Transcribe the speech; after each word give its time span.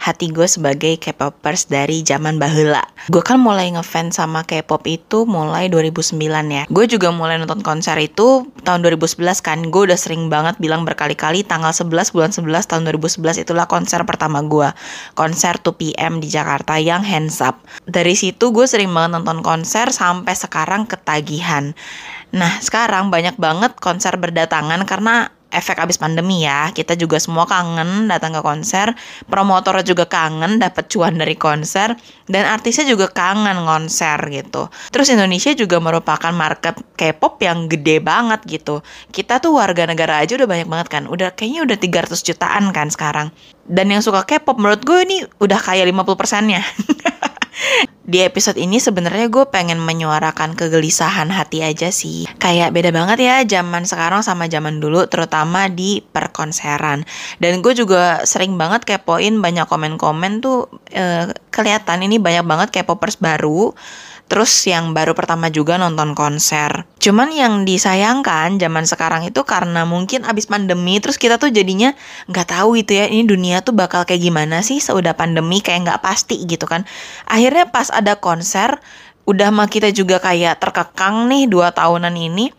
hati 0.00 0.32
gue 0.32 0.48
sebagai 0.48 0.96
K-popers 0.96 1.68
dari 1.68 2.00
zaman 2.00 2.40
bahula. 2.40 2.80
Gue 3.12 3.20
kan 3.20 3.36
mulai 3.36 3.68
ngefans 3.68 4.16
sama 4.16 4.48
K-pop 4.48 4.80
itu 4.88 5.28
mulai 5.28 5.68
2009 5.68 6.16
ya. 6.48 6.64
Gue 6.72 6.88
juga 6.88 7.12
mulai 7.12 7.36
nonton 7.36 7.60
konser 7.60 8.00
itu 8.00 8.48
tahun 8.64 8.80
2011 8.80 9.44
kan. 9.44 9.60
Gue 9.68 9.92
udah 9.92 10.00
sering 10.00 10.32
banget 10.32 10.56
bilang 10.56 10.88
berkali-kali 10.88 11.44
tanggal 11.44 11.76
11 11.76 12.16
bulan 12.16 12.32
11 12.32 12.64
tahun 12.64 12.82
2011 12.88 13.44
itulah 13.44 13.68
konser 13.68 14.00
pertama 14.08 14.40
gue. 14.40 14.72
Konser 15.12 15.60
2PM 15.60 16.24
di 16.24 16.32
Jakarta 16.32 16.80
yang 16.80 17.04
hands 17.04 17.44
up. 17.44 17.60
Dari 17.84 18.16
situ 18.16 18.56
gue 18.56 18.64
sering 18.64 18.88
banget 18.88 19.20
nonton 19.20 19.44
konser 19.44 19.92
sampai 19.92 20.32
sekarang 20.32 20.88
ketagihan. 20.88 21.76
Nah, 22.32 22.62
sekarang 22.62 23.12
banyak 23.12 23.36
banget 23.36 23.76
konser 23.76 24.16
berdatangan 24.16 24.86
karena 24.86 25.34
efek 25.50 25.82
abis 25.82 25.98
pandemi 25.98 26.46
ya. 26.46 26.70
Kita 26.70 26.94
juga 26.94 27.18
semua 27.18 27.44
kangen 27.44 28.06
datang 28.06 28.34
ke 28.38 28.42
konser, 28.42 28.94
promotor 29.26 29.82
juga 29.82 30.06
kangen 30.06 30.62
dapat 30.62 30.86
cuan 30.90 31.18
dari 31.18 31.34
konser, 31.34 31.94
dan 32.30 32.46
artisnya 32.46 32.86
juga 32.86 33.10
kangen 33.10 33.66
konser 33.66 34.18
gitu. 34.30 34.70
Terus 34.94 35.10
Indonesia 35.10 35.52
juga 35.54 35.82
merupakan 35.82 36.32
market 36.32 36.78
K-pop 36.94 37.42
yang 37.42 37.66
gede 37.66 37.98
banget 38.00 38.40
gitu. 38.46 38.80
Kita 39.10 39.42
tuh 39.42 39.58
warga 39.58 39.84
negara 39.84 40.22
aja 40.22 40.38
udah 40.38 40.48
banyak 40.48 40.68
banget 40.70 40.88
kan. 40.88 41.02
Udah 41.10 41.34
kayaknya 41.34 41.66
udah 41.66 41.76
300 41.76 42.22
jutaan 42.22 42.70
kan 42.70 42.88
sekarang. 42.88 43.28
Dan 43.66 43.90
yang 43.90 44.02
suka 44.02 44.22
K-pop 44.26 44.58
menurut 44.58 44.82
gue 44.86 44.98
ini 45.04 45.16
udah 45.42 45.58
kayak 45.58 45.86
50 45.90 46.18
persennya. 46.18 46.62
Di 48.10 48.26
episode 48.26 48.58
ini 48.58 48.82
sebenarnya 48.82 49.30
gue 49.30 49.46
pengen 49.54 49.78
menyuarakan 49.78 50.58
kegelisahan 50.58 51.30
hati 51.30 51.62
aja 51.62 51.94
sih. 51.94 52.26
Kayak 52.42 52.74
beda 52.74 52.90
banget 52.90 53.22
ya 53.22 53.46
zaman 53.46 53.86
sekarang 53.86 54.26
sama 54.26 54.50
zaman 54.50 54.82
dulu, 54.82 55.06
terutama 55.06 55.70
di 55.70 56.02
perkonseran. 56.02 57.06
Dan 57.38 57.62
gue 57.62 57.70
juga 57.70 58.26
sering 58.26 58.58
banget 58.58 58.82
kepoin 58.82 59.38
banyak 59.38 59.70
komen-komen 59.70 60.42
tuh 60.42 60.66
eh, 60.90 61.30
kelihatan 61.54 62.02
ini 62.02 62.18
banyak 62.18 62.42
banget 62.42 62.68
K-popers 62.74 63.22
baru 63.22 63.78
Terus 64.30 64.62
yang 64.62 64.94
baru 64.94 65.10
pertama 65.10 65.50
juga 65.50 65.74
nonton 65.74 66.14
konser. 66.14 66.86
Cuman 67.02 67.34
yang 67.34 67.66
disayangkan 67.66 68.62
zaman 68.62 68.86
sekarang 68.86 69.26
itu 69.26 69.42
karena 69.42 69.82
mungkin 69.82 70.22
abis 70.22 70.46
pandemi 70.46 71.02
terus 71.02 71.18
kita 71.18 71.34
tuh 71.34 71.50
jadinya 71.50 71.90
nggak 72.30 72.54
tahu 72.54 72.78
itu 72.78 72.94
ya 72.94 73.10
ini 73.10 73.26
dunia 73.26 73.66
tuh 73.66 73.74
bakal 73.74 74.06
kayak 74.06 74.22
gimana 74.22 74.62
sih 74.62 74.78
seudah 74.78 75.18
pandemi 75.18 75.58
kayak 75.58 75.82
nggak 75.82 76.00
pasti 76.06 76.38
gitu 76.46 76.70
kan. 76.70 76.86
Akhirnya 77.26 77.74
pas 77.74 77.90
ada 77.90 78.22
konser 78.22 78.78
udah 79.26 79.50
mah 79.50 79.66
kita 79.66 79.90
juga 79.90 80.22
kayak 80.22 80.62
terkekang 80.62 81.26
nih 81.26 81.50
dua 81.50 81.74
tahunan 81.74 82.14
ini 82.14 82.54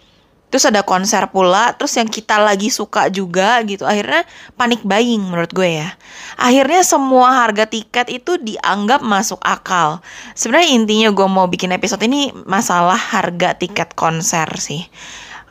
Terus 0.52 0.68
ada 0.68 0.84
konser 0.84 1.24
pula, 1.32 1.72
terus 1.80 1.96
yang 1.96 2.12
kita 2.12 2.36
lagi 2.36 2.68
suka 2.68 3.08
juga 3.08 3.64
gitu. 3.64 3.88
Akhirnya 3.88 4.28
panik 4.60 4.84
buying 4.84 5.32
menurut 5.32 5.50
gue 5.56 5.80
ya. 5.80 5.96
Akhirnya 6.36 6.84
semua 6.84 7.48
harga 7.48 7.64
tiket 7.66 8.12
itu 8.12 8.36
dianggap 8.36 9.00
masuk 9.00 9.40
akal. 9.40 10.04
Sebenarnya 10.36 10.76
intinya 10.76 11.10
gue 11.16 11.28
mau 11.32 11.48
bikin 11.48 11.72
episode 11.72 12.04
ini 12.04 12.36
masalah 12.44 13.00
harga 13.00 13.56
tiket 13.56 13.96
konser 13.96 14.52
sih. 14.60 14.84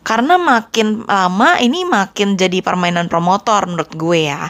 Karena 0.01 0.41
makin 0.41 1.05
lama 1.05 1.61
ini 1.61 1.84
makin 1.84 2.34
jadi 2.41 2.65
permainan 2.65 3.06
promotor 3.06 3.69
menurut 3.69 3.93
gue 3.95 4.33
ya. 4.33 4.48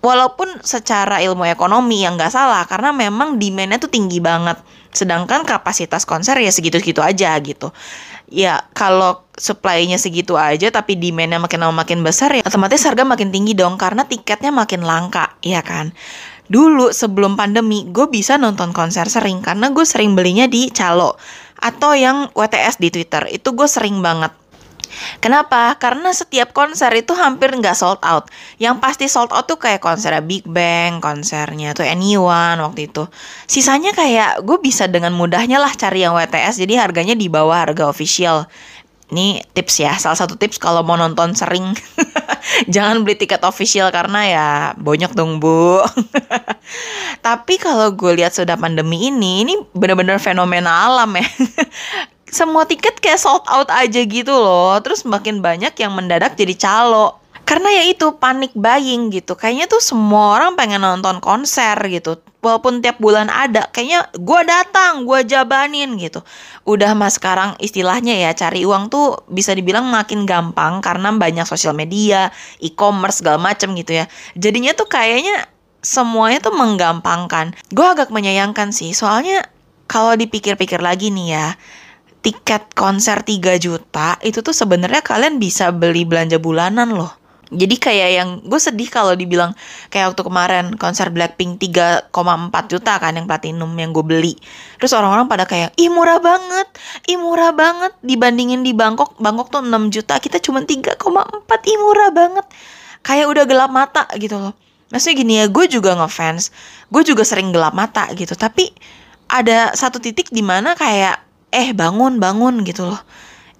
Walaupun 0.00 0.62
secara 0.62 1.20
ilmu 1.22 1.46
ekonomi 1.46 2.06
yang 2.06 2.14
nggak 2.14 2.32
salah 2.32 2.62
karena 2.66 2.94
memang 2.94 3.36
demandnya 3.36 3.82
tuh 3.82 3.90
tinggi 3.90 4.22
banget. 4.22 4.58
Sedangkan 4.92 5.42
kapasitas 5.42 6.04
konser 6.04 6.36
ya 6.38 6.52
segitu-segitu 6.52 7.00
aja 7.00 7.32
gitu 7.40 7.72
ya 8.32 8.64
kalau 8.72 9.28
supply-nya 9.36 10.00
segitu 10.00 10.40
aja 10.40 10.72
tapi 10.72 10.96
demand-nya 10.96 11.36
makin 11.36 11.60
lama 11.60 11.84
makin 11.84 12.00
besar 12.00 12.32
ya 12.32 12.42
otomatis 12.42 12.80
harga 12.88 13.04
makin 13.04 13.28
tinggi 13.28 13.52
dong 13.52 13.76
karena 13.76 14.08
tiketnya 14.08 14.48
makin 14.48 14.82
langka, 14.82 15.36
ya 15.44 15.60
kan? 15.60 15.92
Dulu 16.48 16.90
sebelum 16.90 17.36
pandemi 17.36 17.86
gue 17.88 18.08
bisa 18.08 18.40
nonton 18.40 18.72
konser 18.72 19.06
sering 19.06 19.44
karena 19.44 19.70
gue 19.70 19.84
sering 19.84 20.16
belinya 20.16 20.48
di 20.48 20.72
Calo 20.72 21.20
atau 21.62 21.94
yang 21.94 22.28
WTS 22.34 22.82
di 22.82 22.90
Twitter. 22.90 23.30
Itu 23.30 23.54
gue 23.54 23.68
sering 23.70 24.02
banget. 24.02 24.41
Kenapa? 25.18 25.74
Karena 25.76 26.10
setiap 26.12 26.52
konser 26.56 26.92
itu 26.96 27.12
hampir 27.16 27.52
nggak 27.52 27.76
sold 27.76 28.00
out. 28.04 28.28
Yang 28.58 28.76
pasti 28.80 29.06
sold 29.08 29.32
out 29.32 29.48
tuh 29.48 29.58
kayak 29.60 29.82
konser 29.82 30.14
Big 30.24 30.44
Bang, 30.44 31.00
konsernya 31.00 31.72
tuh 31.72 31.86
Anyone 31.86 32.60
waktu 32.60 32.90
itu. 32.92 33.08
Sisanya 33.48 33.92
kayak 33.96 34.44
gue 34.44 34.58
bisa 34.60 34.86
dengan 34.86 35.14
mudahnya 35.16 35.58
lah 35.58 35.72
cari 35.74 36.04
yang 36.04 36.14
WTS, 36.16 36.60
jadi 36.60 36.84
harganya 36.84 37.16
di 37.16 37.26
bawah 37.26 37.64
harga 37.64 37.88
official. 37.88 38.48
Ini 39.12 39.44
tips 39.52 39.84
ya, 39.84 39.92
salah 40.00 40.16
satu 40.16 40.40
tips 40.40 40.56
kalau 40.56 40.80
mau 40.80 40.96
nonton 40.96 41.36
sering 41.36 41.76
Jangan 42.72 43.04
beli 43.04 43.20
tiket 43.20 43.44
official 43.44 43.92
karena 43.92 44.20
ya 44.24 44.46
bonyok 44.80 45.12
dong 45.12 45.36
bu 45.36 45.84
Tapi 47.26 47.54
kalau 47.60 47.92
gue 47.92 48.16
lihat 48.16 48.32
sudah 48.32 48.56
pandemi 48.56 49.12
ini, 49.12 49.44
ini 49.44 49.54
bener-bener 49.76 50.16
fenomena 50.16 50.88
alam 50.88 51.12
ya 51.12 51.28
semua 52.32 52.64
tiket 52.64 52.96
kayak 52.96 53.20
sold 53.20 53.44
out 53.44 53.68
aja 53.68 54.00
gitu 54.00 54.32
loh. 54.32 54.80
Terus 54.80 55.04
makin 55.04 55.44
banyak 55.44 55.76
yang 55.76 55.92
mendadak 55.92 56.32
jadi 56.32 56.56
calo. 56.56 57.20
Karena 57.44 57.68
ya 57.68 57.84
itu 57.84 58.16
panik 58.16 58.56
buying 58.56 59.12
gitu. 59.12 59.36
Kayaknya 59.36 59.68
tuh 59.68 59.84
semua 59.84 60.40
orang 60.40 60.56
pengen 60.56 60.80
nonton 60.80 61.20
konser 61.20 61.76
gitu. 61.92 62.16
Walaupun 62.40 62.80
tiap 62.80 62.98
bulan 62.98 63.30
ada, 63.30 63.70
kayaknya 63.70 64.08
gue 64.16 64.40
datang, 64.48 65.04
gue 65.06 65.20
jabanin 65.28 65.94
gitu. 66.00 66.24
Udah 66.66 66.96
mas 66.96 67.20
sekarang 67.20 67.54
istilahnya 67.62 68.18
ya 68.18 68.34
cari 68.34 68.66
uang 68.66 68.90
tuh 68.90 69.22
bisa 69.30 69.54
dibilang 69.54 69.86
makin 69.86 70.26
gampang 70.26 70.82
karena 70.82 71.14
banyak 71.14 71.46
sosial 71.46 71.76
media, 71.76 72.34
e-commerce 72.58 73.22
segala 73.22 73.38
macem 73.38 73.70
gitu 73.78 73.94
ya. 73.94 74.10
Jadinya 74.34 74.74
tuh 74.74 74.90
kayaknya 74.90 75.46
semuanya 75.82 76.42
tuh 76.42 76.54
menggampangkan. 76.54 77.54
Gue 77.70 77.86
agak 77.86 78.10
menyayangkan 78.10 78.74
sih, 78.74 78.90
soalnya 78.90 79.46
kalau 79.86 80.14
dipikir-pikir 80.18 80.82
lagi 80.82 81.14
nih 81.14 81.36
ya, 81.36 81.46
tiket 82.22 82.70
konser 82.78 83.26
3 83.26 83.58
juta 83.58 84.16
itu 84.22 84.40
tuh 84.40 84.54
sebenarnya 84.54 85.02
kalian 85.02 85.42
bisa 85.42 85.74
beli 85.74 86.06
belanja 86.06 86.38
bulanan 86.38 86.94
loh. 86.94 87.22
Jadi 87.52 87.76
kayak 87.76 88.10
yang 88.16 88.28
gue 88.48 88.56
sedih 88.56 88.88
kalau 88.88 89.12
dibilang 89.12 89.52
kayak 89.92 90.16
waktu 90.16 90.24
kemarin 90.24 90.72
konser 90.80 91.12
Blackpink 91.12 91.60
3,4 91.60 92.08
juta 92.72 92.96
kan 92.96 93.12
yang 93.12 93.28
platinum 93.28 93.68
yang 93.76 93.92
gue 93.92 94.00
beli. 94.00 94.40
Terus 94.80 94.96
orang-orang 94.96 95.28
pada 95.28 95.44
kayak, 95.44 95.76
ih 95.76 95.92
murah 95.92 96.16
banget, 96.16 96.64
ih 97.12 97.20
murah 97.20 97.52
banget. 97.52 97.92
Dibandingin 98.00 98.64
di 98.64 98.72
Bangkok, 98.72 99.20
Bangkok 99.20 99.52
tuh 99.52 99.60
6 99.60 99.68
juta, 99.92 100.16
kita 100.16 100.40
cuma 100.40 100.64
3,4, 100.64 100.96
ih 101.68 101.76
murah 101.76 102.08
banget. 102.08 102.46
Kayak 103.04 103.26
udah 103.28 103.44
gelap 103.44 103.68
mata 103.68 104.08
gitu 104.16 104.40
loh. 104.40 104.56
Maksudnya 104.88 105.14
gini 105.20 105.34
ya, 105.44 105.46
gue 105.52 105.64
juga 105.68 105.92
ngefans, 105.92 106.56
gue 106.88 107.02
juga 107.04 107.20
sering 107.20 107.52
gelap 107.52 107.76
mata 107.76 108.08
gitu. 108.16 108.32
Tapi 108.32 108.72
ada 109.28 109.76
satu 109.76 110.00
titik 110.00 110.32
di 110.32 110.40
mana 110.40 110.72
kayak 110.72 111.31
eh 111.52 111.76
bangun 111.76 112.16
bangun 112.16 112.64
gitu 112.64 112.88
loh 112.88 113.00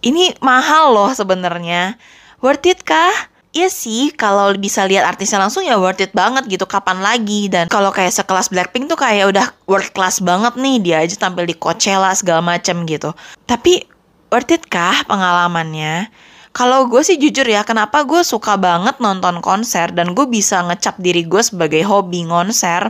ini 0.02 0.34
mahal 0.42 0.96
loh 0.96 1.12
sebenarnya 1.14 1.94
worth 2.42 2.66
it 2.66 2.82
kah 2.82 3.12
Iya 3.52 3.68
sih, 3.68 4.16
kalau 4.16 4.48
bisa 4.56 4.80
lihat 4.88 5.04
artisnya 5.04 5.36
langsung 5.36 5.60
ya 5.60 5.76
worth 5.76 6.00
it 6.00 6.16
banget 6.16 6.48
gitu. 6.48 6.64
Kapan 6.64 7.04
lagi? 7.04 7.52
Dan 7.52 7.68
kalau 7.68 7.92
kayak 7.92 8.08
sekelas 8.08 8.48
Blackpink 8.48 8.88
tuh 8.88 8.96
kayak 8.96 9.28
udah 9.28 9.52
world 9.68 9.92
class 9.92 10.24
banget 10.24 10.56
nih. 10.56 10.80
Dia 10.80 10.96
aja 11.04 11.20
tampil 11.20 11.44
di 11.44 11.52
Coachella 11.52 12.16
segala 12.16 12.40
macem 12.40 12.88
gitu. 12.88 13.12
Tapi 13.44 13.84
worth 14.32 14.56
it 14.56 14.64
kah 14.72 15.04
pengalamannya? 15.04 16.08
Kalau 16.56 16.88
gue 16.88 17.04
sih 17.04 17.20
jujur 17.20 17.44
ya, 17.44 17.60
kenapa 17.60 18.08
gue 18.08 18.24
suka 18.24 18.56
banget 18.56 18.96
nonton 19.04 19.44
konser 19.44 19.92
dan 19.92 20.16
gue 20.16 20.24
bisa 20.24 20.64
ngecap 20.64 20.96
diri 20.96 21.28
gue 21.28 21.44
sebagai 21.44 21.84
hobi 21.84 22.24
konser? 22.24 22.88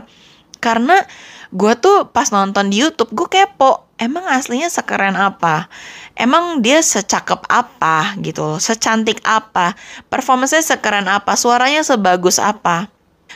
Karena 0.63 0.95
gue 1.53 1.73
tuh 1.77 2.09
pas 2.09 2.25
nonton 2.33 2.65
di 2.73 2.81
YouTube 2.81 3.13
gue 3.13 3.29
kepo 3.29 3.85
emang 4.01 4.25
aslinya 4.25 4.67
sekeren 4.67 5.13
apa? 5.13 5.69
Emang 6.17 6.59
dia 6.59 6.81
secakep 6.81 7.45
apa 7.49 8.17
gitu 8.21 8.43
loh, 8.43 8.59
secantik 8.59 9.21
apa, 9.25 9.77
performanya 10.11 10.61
sekeren 10.61 11.07
apa, 11.09 11.33
suaranya 11.37 11.81
sebagus 11.85 12.37
apa. 12.37 12.91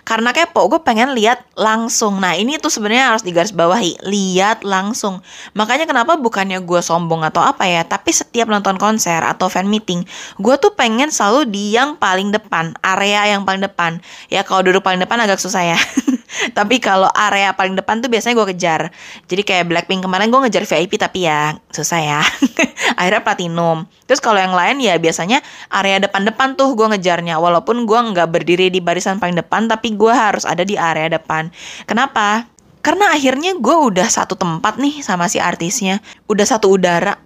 Karena 0.05 0.29
kepo, 0.29 0.69
gue 0.69 0.77
pengen 0.85 1.17
lihat 1.17 1.41
langsung. 1.57 2.21
Nah 2.21 2.37
ini 2.37 2.61
tuh 2.61 2.69
sebenarnya 2.69 3.17
harus 3.17 3.25
digarisbawahi, 3.25 4.05
lihat 4.05 4.61
langsung. 4.61 5.25
Makanya 5.57 5.89
kenapa 5.89 6.15
bukannya 6.21 6.61
gue 6.61 6.81
sombong 6.85 7.25
atau 7.25 7.41
apa 7.41 7.65
ya, 7.65 7.81
tapi 7.81 8.13
setiap 8.13 8.45
nonton 8.45 8.77
konser 8.77 9.19
atau 9.25 9.49
fan 9.49 9.65
meeting, 9.65 10.05
gue 10.37 10.55
tuh 10.61 10.77
pengen 10.77 11.09
selalu 11.09 11.49
di 11.49 11.73
yang 11.73 11.97
paling 11.97 12.29
depan, 12.29 12.77
area 12.85 13.25
yang 13.33 13.41
paling 13.41 13.63
depan. 13.63 13.97
Ya 14.29 14.45
kalau 14.45 14.61
duduk 14.69 14.85
paling 14.85 15.01
depan 15.01 15.17
agak 15.17 15.41
susah 15.41 15.65
ya. 15.75 15.79
tapi 16.57 16.83
kalau 16.83 17.07
area 17.15 17.55
paling 17.55 17.75
depan 17.75 18.03
tuh 18.03 18.11
biasanya 18.11 18.35
gue 18.37 18.47
kejar. 18.55 18.81
Jadi 19.27 19.41
kayak 19.43 19.65
Blackpink 19.71 20.03
kemarin 20.03 20.27
gue 20.27 20.39
ngejar 20.47 20.67
VIP 20.67 20.99
tapi 20.99 21.27
ya 21.27 21.55
susah 21.71 21.99
ya. 21.99 22.21
akhirnya 22.99 23.23
platinum. 23.23 23.87
Terus 24.05 24.19
kalau 24.19 24.39
yang 24.39 24.53
lain 24.55 24.83
ya 24.83 24.95
biasanya 24.99 25.39
area 25.71 25.99
depan-depan 26.03 26.59
tuh 26.59 26.75
gue 26.75 26.87
ngejarnya. 26.95 27.39
Walaupun 27.39 27.87
gue 27.87 27.99
nggak 28.13 28.27
berdiri 28.27 28.67
di 28.67 28.83
barisan 28.83 29.19
paling 29.19 29.39
depan 29.39 29.71
tapi 29.71 29.95
gue 29.95 30.11
harus 30.11 30.43
ada 30.43 30.67
di 30.67 30.75
area 30.75 31.07
depan. 31.07 31.49
Kenapa? 31.87 32.47
Karena 32.83 33.11
akhirnya 33.11 33.55
gue 33.57 33.77
udah 33.91 34.07
satu 34.07 34.39
tempat 34.39 34.79
nih 34.79 35.03
sama 35.03 35.27
si 35.27 35.39
artisnya. 35.39 35.99
Udah 36.27 36.47
satu 36.47 36.71
udara. 36.71 37.19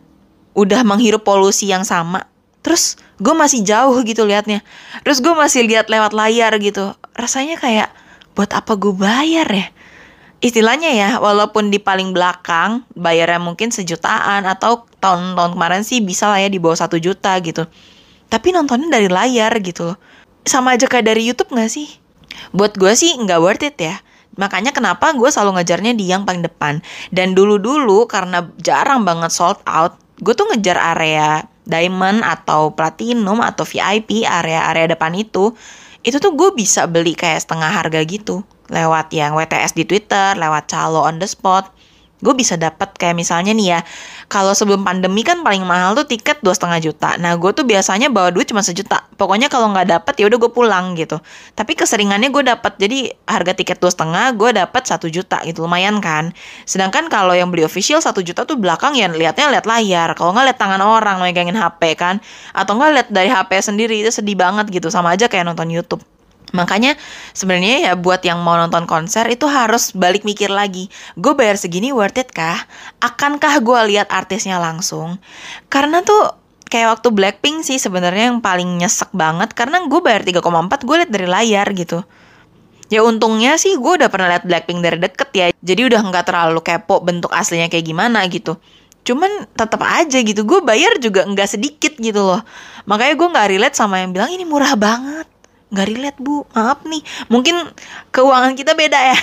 Udah 0.57 0.81
menghirup 0.83 1.21
polusi 1.21 1.69
yang 1.69 1.85
sama. 1.85 2.25
Terus 2.61 2.97
gue 3.17 3.33
masih 3.33 3.65
jauh 3.65 3.97
gitu 4.05 4.25
liatnya. 4.25 4.61
Terus 5.01 5.21
gue 5.21 5.33
masih 5.33 5.65
lihat 5.65 5.89
lewat 5.89 6.13
layar 6.13 6.53
gitu. 6.61 6.93
Rasanya 7.17 7.57
kayak 7.57 7.89
buat 8.35 8.51
apa 8.55 8.77
gue 8.79 8.93
bayar 8.95 9.47
ya? 9.47 9.67
Istilahnya 10.41 10.89
ya 10.97 11.09
walaupun 11.21 11.69
di 11.69 11.77
paling 11.77 12.17
belakang 12.17 12.81
bayarnya 12.97 13.37
mungkin 13.37 13.69
sejutaan 13.69 14.49
atau 14.49 14.89
tahun-tahun 14.97 15.53
kemarin 15.53 15.85
sih 15.85 16.01
bisa 16.01 16.33
lah 16.33 16.41
ya 16.41 16.49
di 16.49 16.57
bawah 16.57 16.81
satu 16.81 16.97
juta 16.97 17.37
gitu. 17.45 17.69
Tapi 18.31 18.55
nontonnya 18.55 18.89
dari 18.89 19.05
layar 19.05 19.53
gitu 19.61 19.93
loh. 19.93 19.97
Sama 20.41 20.73
aja 20.73 20.89
kayak 20.89 21.05
dari 21.05 21.29
YouTube 21.29 21.53
gak 21.53 21.69
sih? 21.69 21.85
Buat 22.55 22.79
gue 22.79 22.89
sih 22.97 23.13
nggak 23.21 23.39
worth 23.43 23.67
it 23.67 23.77
ya. 23.77 24.01
Makanya 24.39 24.73
kenapa 24.73 25.13
gue 25.13 25.29
selalu 25.29 25.61
ngejarnya 25.61 25.93
di 25.93 26.09
yang 26.09 26.25
paling 26.25 26.41
depan. 26.41 26.81
Dan 27.13 27.37
dulu-dulu 27.37 28.09
karena 28.09 28.49
jarang 28.57 29.05
banget 29.05 29.29
sold 29.29 29.61
out 29.69 30.01
gue 30.21 30.33
tuh 30.37 30.45
ngejar 30.53 30.77
area 30.77 31.49
diamond 31.65 32.21
atau 32.25 32.73
platinum 32.73 33.41
atau 33.41 33.65
VIP 33.65 34.25
area-area 34.25 34.93
depan 34.93 35.13
itu 35.17 35.53
itu 36.01 36.17
tuh 36.17 36.33
gue 36.33 36.49
bisa 36.57 36.89
beli 36.89 37.13
kayak 37.13 37.45
setengah 37.45 37.69
harga 37.69 38.01
gitu 38.05 38.41
lewat 38.71 39.11
yang 39.11 39.35
WTS 39.35 39.75
di 39.75 39.83
Twitter, 39.83 40.33
lewat 40.39 40.71
calo 40.71 41.03
on 41.03 41.19
the 41.19 41.27
spot. 41.27 41.69
Gue 42.21 42.37
bisa 42.37 42.53
dapat 42.55 42.93
kayak 42.95 43.17
misalnya 43.17 43.51
nih 43.51 43.67
ya, 43.77 43.79
kalau 44.29 44.53
sebelum 44.53 44.85
pandemi 44.85 45.25
kan 45.25 45.41
paling 45.41 45.65
mahal 45.65 45.97
tuh 45.97 46.05
tiket 46.05 46.39
dua 46.45 46.53
setengah 46.53 46.79
juta. 46.79 47.17
Nah 47.17 47.33
gue 47.35 47.51
tuh 47.51 47.65
biasanya 47.65 48.13
bawa 48.13 48.29
duit 48.29 48.45
cuma 48.47 48.61
sejuta. 48.61 49.03
Pokoknya 49.17 49.49
kalau 49.49 49.73
nggak 49.73 49.89
dapet 49.89 50.13
ya 50.21 50.29
udah 50.29 50.37
gue 50.37 50.51
pulang 50.53 50.93
gitu. 50.93 51.17
Tapi 51.57 51.73
keseringannya 51.73 52.29
gue 52.29 52.43
dapat 52.45 52.77
jadi 52.77 53.11
harga 53.25 53.57
tiket 53.57 53.81
dua 53.81 53.91
setengah 53.91 54.37
gue 54.37 54.49
dapat 54.53 54.83
satu 54.85 55.09
juta 55.09 55.41
gitu 55.43 55.65
lumayan 55.65 55.97
kan. 55.99 56.31
Sedangkan 56.69 57.09
kalau 57.09 57.33
yang 57.33 57.49
beli 57.49 57.65
official 57.65 57.99
satu 57.99 58.21
juta 58.21 58.45
tuh 58.45 58.55
belakang 58.55 58.93
ya 58.93 59.09
liatnya 59.09 59.49
liat 59.57 59.65
layar. 59.65 60.13
Kalau 60.13 60.31
nggak 60.31 60.53
liat 60.53 60.59
tangan 60.61 60.81
orang 60.85 61.17
megangin 61.19 61.57
HP 61.57 61.97
kan, 61.97 62.21
atau 62.53 62.77
nggak 62.77 62.91
liat 62.93 63.07
dari 63.09 63.29
HP 63.33 63.51
sendiri 63.65 64.05
itu 64.05 64.13
sedih 64.13 64.37
banget 64.37 64.69
gitu. 64.69 64.93
Sama 64.93 65.17
aja 65.17 65.25
kayak 65.25 65.49
nonton 65.49 65.67
YouTube. 65.73 66.05
Makanya 66.51 66.99
sebenarnya 67.31 67.91
ya 67.91 67.93
buat 67.95 68.19
yang 68.23 68.43
mau 68.43 68.59
nonton 68.59 68.83
konser 68.87 69.27
itu 69.31 69.47
harus 69.47 69.95
balik 69.95 70.27
mikir 70.27 70.51
lagi. 70.51 70.91
Gue 71.15 71.35
bayar 71.35 71.55
segini 71.55 71.95
worth 71.95 72.19
it 72.19 72.31
kah? 72.31 72.59
Akankah 72.99 73.59
gue 73.63 73.79
lihat 73.95 74.11
artisnya 74.11 74.59
langsung? 74.59 75.19
Karena 75.71 76.03
tuh 76.03 76.35
kayak 76.71 76.99
waktu 76.99 77.07
Blackpink 77.11 77.67
sih 77.67 77.79
sebenarnya 77.79 78.31
yang 78.31 78.39
paling 78.39 78.79
nyesek 78.79 79.11
banget 79.11 79.51
karena 79.51 79.83
gue 79.87 79.99
bayar 79.99 80.23
3,4 80.23 80.87
gue 80.87 80.95
lihat 81.03 81.11
dari 81.11 81.27
layar 81.27 81.67
gitu. 81.75 81.99
Ya 82.91 83.07
untungnya 83.07 83.55
sih 83.55 83.79
gue 83.79 84.03
udah 84.03 84.11
pernah 84.11 84.35
lihat 84.35 84.43
Blackpink 84.43 84.79
dari 84.83 84.99
deket 84.99 85.29
ya. 85.31 85.47
Jadi 85.63 85.81
udah 85.87 85.99
nggak 86.03 86.25
terlalu 86.27 86.59
kepo 86.59 86.99
bentuk 86.99 87.31
aslinya 87.31 87.71
kayak 87.71 87.87
gimana 87.87 88.27
gitu. 88.27 88.59
Cuman 89.01 89.47
tetap 89.57 89.81
aja 89.81 90.19
gitu, 90.21 90.45
gue 90.45 90.59
bayar 90.61 90.99
juga 91.01 91.25
nggak 91.25 91.49
sedikit 91.57 91.95
gitu 91.97 92.21
loh. 92.21 92.43
Makanya 92.85 93.13
gue 93.15 93.27
nggak 93.31 93.47
relate 93.47 93.75
sama 93.79 94.03
yang 94.03 94.11
bilang 94.11 94.29
ini 94.29 94.43
murah 94.43 94.75
banget 94.75 95.30
nggak 95.71 95.87
relate 95.87 96.19
bu. 96.19 96.43
Maaf 96.53 96.83
nih. 96.83 97.01
Mungkin 97.31 97.55
keuangan 98.11 98.53
kita 98.53 98.75
beda 98.75 98.99
ya. 99.15 99.17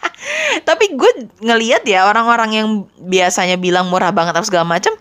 Tapi 0.68 0.98
gue 0.98 1.10
ngeliat 1.40 1.86
ya 1.86 2.10
orang-orang 2.10 2.50
yang 2.52 2.68
biasanya 2.98 3.56
bilang 3.56 3.86
murah 3.86 4.10
banget 4.10 4.34
atau 4.34 4.46
segala 4.46 4.66
macam 4.66 4.92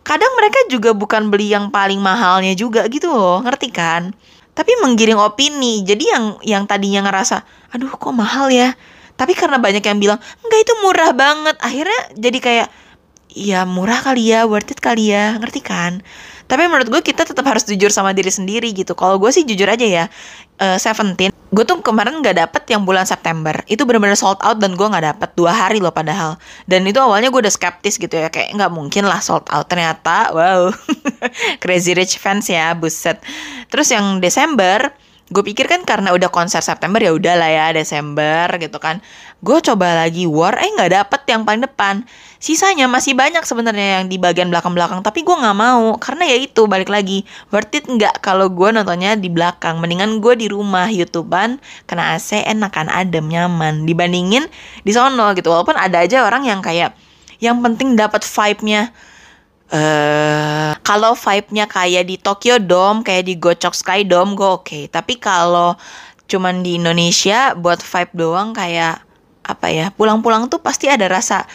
kadang 0.00 0.32
mereka 0.40 0.58
juga 0.72 0.96
bukan 0.96 1.28
beli 1.28 1.52
yang 1.52 1.68
paling 1.68 2.00
mahalnya 2.00 2.56
juga 2.56 2.88
gitu 2.88 3.12
loh. 3.12 3.44
Ngerti 3.44 3.68
kan? 3.70 4.16
Tapi 4.56 4.72
menggiring 4.80 5.20
opini. 5.20 5.84
Jadi 5.84 6.04
yang 6.08 6.24
yang 6.42 6.62
tadinya 6.64 7.04
ngerasa 7.06 7.44
aduh 7.70 7.92
kok 7.92 8.14
mahal 8.16 8.48
ya? 8.48 8.74
Tapi 9.20 9.36
karena 9.36 9.60
banyak 9.60 9.84
yang 9.84 10.00
bilang 10.00 10.18
enggak 10.40 10.60
itu 10.64 10.74
murah 10.80 11.12
banget. 11.12 11.56
Akhirnya 11.60 12.00
jadi 12.16 12.38
kayak 12.40 12.68
ya 13.30 13.62
murah 13.68 14.00
kali 14.00 14.32
ya 14.32 14.48
worth 14.48 14.72
it 14.72 14.80
kali 14.80 15.12
ya. 15.12 15.36
Ngerti 15.36 15.60
kan 15.60 16.00
tapi 16.50 16.66
menurut 16.66 16.90
gue 16.90 16.98
kita 16.98 17.22
tetap 17.22 17.46
harus 17.46 17.62
jujur 17.62 17.94
sama 17.94 18.10
diri 18.10 18.26
sendiri 18.26 18.74
gitu. 18.74 18.98
Kalau 18.98 19.22
gue 19.22 19.30
sih 19.30 19.46
jujur 19.46 19.70
aja 19.70 19.86
ya, 19.86 20.04
uh, 20.58 20.74
Seventeen, 20.82 21.30
gue 21.30 21.62
tuh 21.62 21.78
kemarin 21.78 22.18
nggak 22.18 22.42
dapet 22.42 22.62
yang 22.74 22.82
bulan 22.82 23.06
September. 23.06 23.54
Itu 23.70 23.86
bener-bener 23.86 24.18
sold 24.18 24.42
out 24.42 24.58
dan 24.58 24.74
gue 24.74 24.82
nggak 24.82 25.14
dapet 25.14 25.30
dua 25.38 25.54
hari 25.54 25.78
loh 25.78 25.94
padahal. 25.94 26.42
Dan 26.66 26.82
itu 26.90 26.98
awalnya 26.98 27.30
gue 27.30 27.46
udah 27.46 27.54
skeptis 27.54 28.02
gitu 28.02 28.18
ya, 28.18 28.34
kayak 28.34 28.58
nggak 28.58 28.72
mungkin 28.74 29.06
lah 29.06 29.22
sold 29.22 29.46
out. 29.46 29.70
Ternyata, 29.70 30.34
wow, 30.34 30.74
crazy 31.62 31.94
rich 31.94 32.18
fans 32.18 32.50
ya, 32.50 32.74
buset. 32.74 33.22
Terus 33.70 33.94
yang 33.94 34.18
Desember, 34.18 34.90
gue 35.30 35.42
pikir 35.46 35.70
kan 35.70 35.86
karena 35.86 36.10
udah 36.10 36.26
konser 36.26 36.58
September 36.58 36.98
ya 36.98 37.14
udah 37.14 37.38
lah 37.38 37.46
ya 37.46 37.66
Desember 37.70 38.50
gitu 38.58 38.82
kan. 38.82 38.98
Gue 39.38 39.62
coba 39.62 39.94
lagi 39.94 40.26
war 40.26 40.58
eh 40.58 40.66
nggak 40.66 40.90
dapet 40.90 41.22
yang 41.30 41.46
paling 41.46 41.62
depan. 41.62 42.02
Sisanya 42.42 42.90
masih 42.90 43.14
banyak 43.14 43.46
sebenarnya 43.46 44.02
yang 44.02 44.04
di 44.10 44.18
bagian 44.18 44.50
belakang 44.50 44.74
belakang 44.74 45.06
tapi 45.06 45.22
gue 45.22 45.30
nggak 45.32 45.54
mau. 45.54 45.94
Karena 46.02 46.26
ya 46.26 46.36
itu 46.42 46.66
balik 46.66 46.90
lagi 46.90 47.22
worth 47.54 47.70
it 47.78 47.86
nggak 47.86 48.18
kalau 48.18 48.50
gue 48.50 48.74
nontonnya 48.74 49.14
di 49.14 49.30
belakang. 49.30 49.78
Mendingan 49.78 50.18
gue 50.18 50.34
di 50.34 50.50
rumah 50.50 50.90
youtubean 50.90 51.62
kena 51.86 52.18
AC 52.18 52.42
enak 52.42 52.74
kan 52.74 52.90
adem 52.90 53.30
nyaman. 53.30 53.86
Dibandingin 53.86 54.50
di 54.82 54.90
sono 54.90 55.30
gitu 55.38 55.54
walaupun 55.54 55.78
ada 55.78 56.02
aja 56.02 56.26
orang 56.26 56.42
yang 56.42 56.58
kayak 56.58 56.98
yang 57.38 57.62
penting 57.62 57.94
dapat 57.94 58.26
vibe-nya 58.26 58.90
uh, 59.70 60.70
kalau 60.82 61.14
vibe-nya 61.14 61.70
kayak 61.70 62.04
di 62.06 62.16
Tokyo 62.18 62.58
Dome, 62.58 63.06
kayak 63.06 63.24
di 63.26 63.34
Gocok 63.38 63.74
Sky 63.74 64.02
Dome, 64.04 64.34
gue 64.34 64.46
oke. 64.46 64.66
Okay. 64.66 64.84
Tapi 64.90 65.16
kalau 65.18 65.78
cuman 66.30 66.62
di 66.62 66.78
Indonesia 66.78 67.58
buat 67.58 67.82
vibe 67.82 68.12
doang 68.14 68.54
kayak 68.54 69.02
apa 69.46 69.66
ya, 69.70 69.90
pulang-pulang 69.94 70.46
tuh 70.46 70.62
pasti 70.62 70.86
ada 70.86 71.10
rasa 71.10 71.46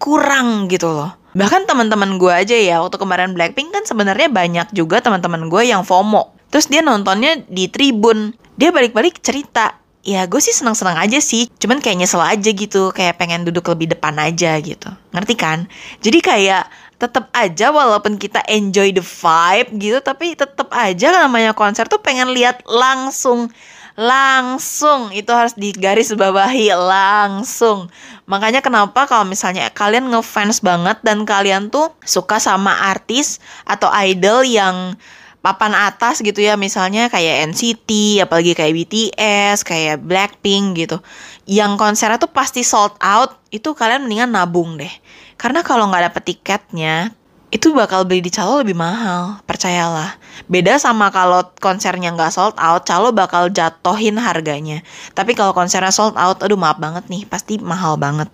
kurang 0.00 0.68
gitu 0.72 0.88
loh. 0.92 1.12
Bahkan 1.34 1.66
teman-teman 1.66 2.16
gue 2.16 2.30
aja 2.30 2.54
ya, 2.54 2.78
waktu 2.78 2.96
kemarin 2.96 3.34
Blackpink 3.34 3.74
kan 3.74 3.82
sebenarnya 3.82 4.30
banyak 4.30 4.70
juga 4.70 5.02
teman-teman 5.02 5.50
gue 5.50 5.66
yang 5.66 5.82
FOMO. 5.82 6.30
Terus 6.54 6.70
dia 6.70 6.80
nontonnya 6.80 7.42
di 7.50 7.66
tribun. 7.66 8.30
Dia 8.54 8.70
balik-balik 8.70 9.18
cerita, 9.18 9.74
ya 10.04 10.28
gue 10.28 10.36
sih 10.36 10.52
senang-senang 10.52 11.00
aja 11.00 11.16
sih 11.16 11.48
cuman 11.56 11.80
kayak 11.80 12.04
nyesel 12.04 12.20
aja 12.20 12.52
gitu 12.52 12.92
kayak 12.92 13.16
pengen 13.16 13.48
duduk 13.48 13.64
lebih 13.72 13.96
depan 13.96 14.12
aja 14.20 14.52
gitu 14.60 14.92
ngerti 15.16 15.34
kan 15.34 15.64
jadi 16.04 16.18
kayak 16.20 16.62
tetap 17.04 17.28
aja 17.36 17.68
walaupun 17.68 18.16
kita 18.16 18.40
enjoy 18.48 18.96
the 18.96 19.04
vibe 19.04 19.68
gitu 19.76 19.98
tapi 20.00 20.32
tetap 20.32 20.72
aja 20.72 21.12
namanya 21.12 21.52
konser 21.52 21.84
tuh 21.84 22.00
pengen 22.00 22.32
lihat 22.32 22.64
langsung 22.64 23.52
langsung. 23.94 25.14
Itu 25.14 25.30
harus 25.30 25.54
digaris 25.54 26.10
bawahi 26.14 26.74
langsung. 26.74 27.90
Makanya 28.26 28.60
kenapa 28.60 29.06
kalau 29.06 29.26
misalnya 29.26 29.70
kalian 29.70 30.10
ngefans 30.10 30.60
banget 30.60 30.98
dan 31.06 31.22
kalian 31.22 31.70
tuh 31.70 31.94
suka 32.02 32.42
sama 32.42 32.90
artis 32.90 33.38
atau 33.66 33.90
idol 33.94 34.42
yang 34.42 34.98
papan 35.44 35.76
atas 35.76 36.24
gitu 36.24 36.40
ya 36.40 36.56
misalnya 36.56 37.12
kayak 37.12 37.52
NCT 37.52 38.16
apalagi 38.24 38.56
kayak 38.56 38.72
BTS 38.80 39.60
kayak 39.60 40.00
Blackpink 40.00 40.72
gitu 40.80 41.04
yang 41.44 41.76
konsernya 41.76 42.16
tuh 42.16 42.32
pasti 42.32 42.64
sold 42.64 42.96
out 43.04 43.36
itu 43.52 43.76
kalian 43.76 44.08
mendingan 44.08 44.32
nabung 44.32 44.80
deh 44.80 44.88
karena 45.36 45.60
kalau 45.66 45.90
nggak 45.90 46.12
dapet 46.12 46.22
tiketnya 46.34 47.12
itu 47.54 47.70
bakal 47.70 48.02
beli 48.02 48.18
di 48.18 48.34
calo 48.34 48.58
lebih 48.58 48.74
mahal 48.74 49.38
percayalah. 49.46 50.18
Beda 50.50 50.74
sama 50.82 51.14
kalau 51.14 51.46
konsernya 51.62 52.10
nggak 52.10 52.34
sold 52.34 52.58
out 52.58 52.82
calo 52.82 53.14
bakal 53.14 53.46
jatohin 53.46 54.18
harganya. 54.18 54.82
Tapi 55.14 55.38
kalau 55.38 55.54
konsernya 55.54 55.94
sold 55.94 56.18
out 56.18 56.42
aduh 56.42 56.58
maaf 56.58 56.82
banget 56.82 57.06
nih 57.06 57.22
pasti 57.30 57.62
mahal 57.62 57.94
banget. 57.94 58.26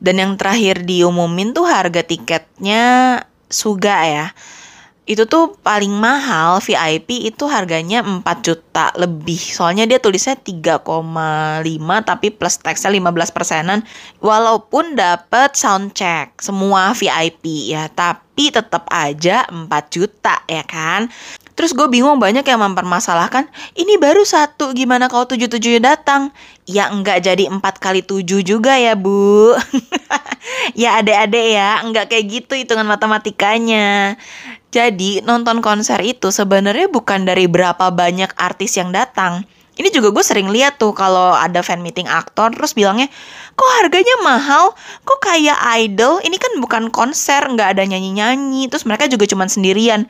Dan 0.00 0.20
yang 0.20 0.32
terakhir 0.40 0.88
diumumin 0.88 1.52
tuh 1.52 1.68
harga 1.68 2.00
tiketnya 2.04 3.20
Suga 3.46 4.02
ya 4.02 4.26
itu 5.06 5.22
tuh 5.30 5.54
paling 5.62 5.94
mahal 5.94 6.58
VIP 6.58 7.30
itu 7.30 7.46
harganya 7.46 8.02
4 8.02 8.26
juta 8.42 8.90
lebih. 8.98 9.38
Soalnya 9.38 9.86
dia 9.86 10.02
tulisnya 10.02 10.34
3,5 10.34 10.82
tapi 12.02 12.34
plus 12.34 12.58
taxnya 12.58 12.90
15 12.90 13.30
persenan. 13.30 13.86
Walaupun 14.18 14.98
dapat 14.98 15.54
sound 15.54 15.94
check 15.94 16.34
semua 16.42 16.90
VIP 16.90 17.70
ya. 17.70 17.86
Tapi 17.86 18.50
tetap 18.50 18.90
aja 18.90 19.46
4 19.46 19.70
juta 19.94 20.42
ya 20.50 20.66
kan 20.66 21.06
Terus 21.56 21.72
gue 21.72 21.88
bingung 21.88 22.20
banyak 22.20 22.44
yang 22.44 22.60
mempermasalahkan, 22.60 23.48
ini 23.80 23.96
baru 23.96 24.28
satu, 24.28 24.76
gimana 24.76 25.08
kalau 25.08 25.24
tujuh 25.24 25.48
tujuhnya 25.48 25.96
datang? 25.96 26.28
Ya 26.68 26.92
enggak 26.92 27.24
jadi 27.24 27.48
empat 27.48 27.80
kali 27.80 28.04
tujuh 28.04 28.44
juga 28.44 28.76
ya 28.76 28.92
bu. 28.92 29.56
ya 30.82 31.00
adek-adek 31.00 31.46
ya, 31.56 31.80
enggak 31.80 32.12
kayak 32.12 32.24
gitu 32.28 32.60
hitungan 32.60 32.84
matematikanya. 32.84 34.20
Jadi 34.68 35.24
nonton 35.24 35.64
konser 35.64 35.96
itu 36.04 36.28
sebenarnya 36.28 36.92
bukan 36.92 37.24
dari 37.24 37.48
berapa 37.48 37.88
banyak 37.88 38.36
artis 38.36 38.76
yang 38.76 38.92
datang, 38.92 39.48
Ini 39.76 39.92
juga 39.92 40.08
gue 40.08 40.24
sering 40.24 40.48
lihat 40.48 40.80
tuh 40.80 40.96
kalau 40.96 41.36
ada 41.36 41.60
fan 41.60 41.84
meeting 41.84 42.08
aktor 42.08 42.48
terus 42.48 42.72
bilangnya 42.72 43.12
kok 43.52 43.70
harganya 43.84 44.16
mahal, 44.24 44.72
kok 45.04 45.20
kayak 45.20 45.56
idol, 45.76 46.16
ini 46.24 46.40
kan 46.40 46.48
bukan 46.64 46.88
konser, 46.88 47.44
nggak 47.44 47.76
ada 47.76 47.84
nyanyi-nyanyi, 47.84 48.72
terus 48.72 48.88
mereka 48.88 49.04
juga 49.04 49.28
cuman 49.28 49.52
sendirian. 49.52 50.08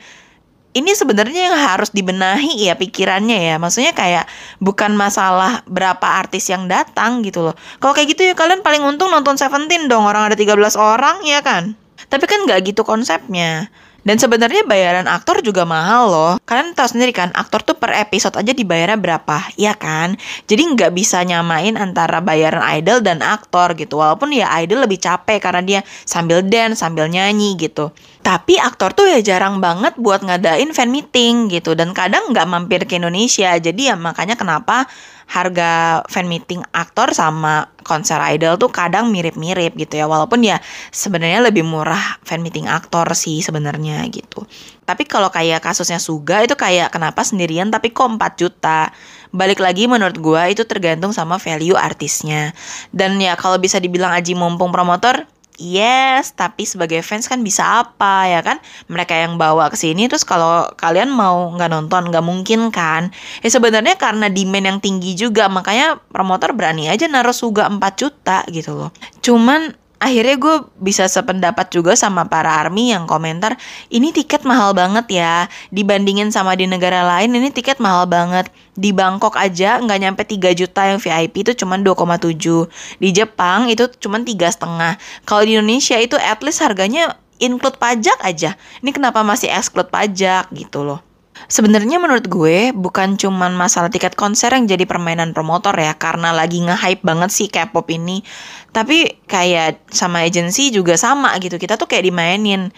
Ini 0.77 0.93
sebenarnya 0.93 1.49
yang 1.49 1.57
harus 1.57 1.89
dibenahi 1.89 2.69
ya 2.69 2.77
pikirannya 2.77 3.49
ya, 3.49 3.55
maksudnya 3.57 3.97
kayak 3.97 4.29
bukan 4.61 4.93
masalah 4.93 5.65
berapa 5.65 6.05
artis 6.05 6.53
yang 6.53 6.69
datang 6.69 7.25
gitu 7.25 7.49
loh. 7.49 7.57
Kalau 7.81 7.97
kayak 7.97 8.13
gitu 8.13 8.21
ya 8.29 8.37
kalian 8.37 8.61
paling 8.61 8.85
untung 8.85 9.09
nonton 9.09 9.41
Seventeen 9.41 9.89
dong, 9.89 10.05
orang 10.05 10.29
ada 10.29 10.37
13 10.37 10.77
orang 10.77 11.25
ya 11.25 11.41
kan. 11.41 11.73
Tapi 12.13 12.29
kan 12.29 12.45
nggak 12.45 12.69
gitu 12.69 12.85
konsepnya. 12.85 13.73
Dan 14.07 14.15
sebenarnya 14.15 14.63
bayaran 14.63 15.03
aktor 15.03 15.43
juga 15.43 15.67
mahal 15.67 16.07
loh. 16.07 16.33
Kalian 16.47 16.71
tahu 16.71 16.95
sendiri 16.95 17.11
kan, 17.11 17.27
aktor 17.35 17.59
tuh 17.59 17.75
per 17.75 17.91
episode 17.91 18.39
aja 18.39 18.55
dibayarnya 18.55 18.95
berapa, 18.95 19.51
ya 19.59 19.75
kan? 19.75 20.15
Jadi 20.47 20.63
nggak 20.63 20.95
bisa 20.95 21.19
nyamain 21.27 21.75
antara 21.75 22.23
bayaran 22.23 22.63
idol 22.79 23.03
dan 23.03 23.19
aktor 23.19 23.75
gitu. 23.75 23.99
Walaupun 23.99 24.31
ya 24.31 24.47
idol 24.63 24.87
lebih 24.87 25.03
capek 25.03 25.43
karena 25.43 25.59
dia 25.59 25.79
sambil 26.07 26.39
dance, 26.39 26.79
sambil 26.79 27.11
nyanyi 27.11 27.59
gitu. 27.59 27.91
Tapi 28.21 28.59
aktor 28.59 28.91
tuh 28.91 29.07
ya 29.07 29.19
jarang 29.23 29.63
banget 29.63 29.95
buat 29.95 30.21
ngadain 30.23 30.71
fan 30.75 30.91
meeting 30.91 31.47
gitu. 31.49 31.73
Dan 31.73 31.95
kadang 31.95 32.31
nggak 32.31 32.47
mampir 32.47 32.83
ke 32.83 32.99
Indonesia. 32.99 33.55
Jadi 33.55 33.91
ya 33.91 33.95
makanya 33.95 34.35
kenapa 34.35 34.89
harga 35.27 36.01
fan 36.07 36.31
meeting 36.31 36.63
aktor 36.71 37.11
sama 37.11 37.67
konser 37.83 38.15
idol 38.31 38.55
tuh 38.55 38.71
kadang 38.71 39.11
mirip-mirip 39.11 39.75
gitu 39.75 39.99
ya 39.99 40.07
walaupun 40.07 40.39
ya 40.39 40.63
sebenarnya 40.95 41.43
lebih 41.43 41.67
murah 41.67 42.19
fan 42.23 42.39
meeting 42.39 42.71
aktor 42.71 43.11
sih 43.11 43.43
sebenarnya 43.43 44.07
gitu 44.07 44.47
tapi 44.87 45.03
kalau 45.03 45.27
kayak 45.27 45.59
kasusnya 45.59 45.99
Suga 45.99 46.47
itu 46.47 46.55
kayak 46.55 46.95
kenapa 46.95 47.27
sendirian 47.27 47.67
tapi 47.67 47.91
kok 47.91 48.07
4 48.07 48.39
juta 48.39 48.95
balik 49.35 49.59
lagi 49.59 49.83
menurut 49.91 50.15
gua 50.15 50.47
itu 50.47 50.63
tergantung 50.63 51.11
sama 51.11 51.35
value 51.43 51.75
artisnya 51.75 52.55
dan 52.95 53.19
ya 53.19 53.35
kalau 53.35 53.59
bisa 53.59 53.83
dibilang 53.83 54.15
Aji 54.15 54.31
mumpung 54.31 54.71
promotor 54.71 55.27
Yes, 55.57 56.37
tapi 56.37 56.69
sebagai 56.69 57.01
fans 57.01 57.25
kan 57.25 57.41
bisa 57.41 57.81
apa 57.81 58.29
ya 58.29 58.45
kan? 58.45 58.61
Mereka 58.85 59.09
yang 59.25 59.41
bawa 59.41 59.73
ke 59.73 59.77
sini 59.77 60.05
terus 60.05 60.21
kalau 60.21 60.69
kalian 60.77 61.09
mau 61.09 61.49
nggak 61.57 61.73
nonton 61.73 62.13
nggak 62.13 62.21
mungkin 62.21 62.69
kan? 62.69 63.09
Ya 63.41 63.49
sebenarnya 63.49 63.97
karena 63.97 64.29
demand 64.29 64.69
yang 64.69 64.79
tinggi 64.79 65.17
juga 65.17 65.49
makanya 65.49 65.97
promotor 66.13 66.53
berani 66.53 66.93
aja 66.93 67.09
naruh 67.09 67.33
suga 67.33 67.65
4 67.73 67.81
juta 67.97 68.45
gitu 68.53 68.77
loh. 68.77 68.93
Cuman 69.25 69.73
akhirnya 69.97 70.37
gue 70.37 70.55
bisa 70.77 71.09
sependapat 71.09 71.73
juga 71.73 71.97
sama 71.97 72.29
para 72.29 72.53
army 72.53 72.93
yang 72.93 73.09
komentar 73.09 73.57
ini 73.89 74.13
tiket 74.13 74.45
mahal 74.45 74.77
banget 74.77 75.05
ya. 75.09 75.49
Dibandingin 75.73 76.29
sama 76.29 76.53
di 76.53 76.69
negara 76.69 77.01
lain 77.05 77.33
ini 77.33 77.49
tiket 77.49 77.81
mahal 77.81 78.05
banget. 78.05 78.49
Di 78.77 78.93
Bangkok 78.93 79.33
aja 79.33 79.81
nggak 79.81 79.99
nyampe 80.01 80.21
3 80.21 80.53
juta 80.53 80.81
yang 80.85 80.99
VIP 81.01 81.41
itu 81.41 81.51
cuma 81.57 81.81
2,7 81.81 82.69
di 83.01 83.09
Jepang 83.09 83.71
itu 83.71 83.89
cuma 83.97 84.21
tiga 84.21 84.51
setengah. 84.51 85.01
Kalau 85.25 85.41
di 85.41 85.57
Indonesia 85.57 85.97
itu 85.97 86.13
at 86.19 86.43
least 86.45 86.61
harganya 86.61 87.17
include 87.41 87.81
pajak 87.81 88.17
aja. 88.21 88.53
Ini 88.85 88.91
kenapa 88.93 89.25
masih 89.25 89.49
exclude 89.49 89.89
pajak? 89.89 90.49
Gitu 90.53 90.85
loh 90.85 91.06
Sebenarnya 91.45 92.01
menurut 92.01 92.25
gue 92.25 92.73
bukan 92.73 93.15
cuman 93.15 93.53
masalah 93.53 93.93
tiket 93.93 94.17
konser 94.17 94.49
yang 94.51 94.65
jadi 94.65 94.89
permainan 94.89 95.31
promotor 95.31 95.77
ya 95.77 95.93
karena 95.95 96.33
lagi 96.33 96.59
nge-hype 96.65 97.05
banget 97.05 97.29
sih 97.29 97.47
K-pop 97.47 97.87
ini. 97.93 98.25
Tapi 98.73 99.23
kayak 99.29 99.93
sama 99.93 100.25
agency 100.25 100.73
juga 100.73 100.97
sama 100.97 101.37
gitu. 101.37 101.61
Kita 101.61 101.77
tuh 101.77 101.87
kayak 101.87 102.09
dimainin. 102.09 102.73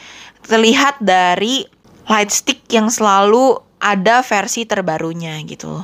Terlihat 0.45 1.01
dari 1.01 1.65
light 2.05 2.29
stick 2.29 2.67
yang 2.69 2.91
selalu 2.91 3.57
ada 3.79 4.21
versi 4.21 4.67
terbarunya 4.67 5.39
gitu. 5.47 5.81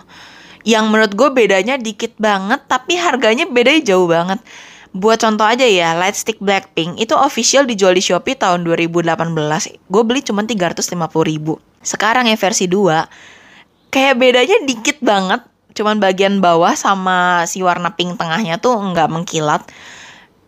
Yang 0.68 0.86
menurut 0.92 1.14
gue 1.16 1.30
bedanya 1.32 1.80
dikit 1.80 2.14
banget 2.20 2.68
tapi 2.68 3.00
harganya 3.00 3.48
bedanya 3.48 3.82
jauh 3.82 4.06
banget. 4.06 4.44
Buat 4.96 5.28
contoh 5.28 5.44
aja 5.44 5.68
ya, 5.68 5.92
Lightstick 5.92 6.40
Blackpink 6.40 6.96
itu 6.96 7.12
official 7.20 7.68
dijual 7.68 7.92
di 7.92 8.00
Shopee 8.00 8.40
tahun 8.40 8.64
2018. 8.64 9.12
Gue 9.92 10.04
beli 10.08 10.24
cuma 10.24 10.48
350 10.48 10.96
ribu. 11.28 11.60
Sekarang 11.84 12.32
ya 12.32 12.40
versi 12.40 12.72
2, 12.72 13.92
kayak 13.92 14.16
bedanya 14.16 14.56
dikit 14.64 15.04
banget. 15.04 15.44
Cuman 15.76 16.00
bagian 16.00 16.40
bawah 16.40 16.72
sama 16.80 17.44
si 17.44 17.60
warna 17.60 17.92
pink 18.00 18.16
tengahnya 18.16 18.56
tuh 18.64 18.80
nggak 18.80 19.12
mengkilat. 19.12 19.68